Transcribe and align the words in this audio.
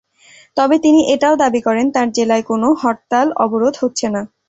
তবে 0.57 0.75
তিনি 0.79 0.99
এটাও 1.13 1.35
দাবি 1.37 1.61
করেন, 1.61 1.85
তাঁর 1.95 2.07
জেলায় 2.11 2.43
কোনো 2.43 2.67
হরতাল-অবরোধ 2.81 3.75
হচ্ছে 3.81 4.07
না। 4.09 4.21